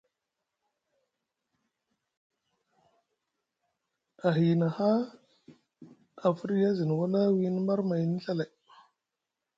[4.27, 5.01] A hiina haa
[6.25, 8.51] a firya a zini wala wiini marmayni Ɵa lay.